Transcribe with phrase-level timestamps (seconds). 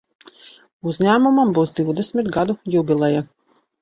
[0.91, 3.23] Uzņēmumam būs divdesmit gadu jubileja.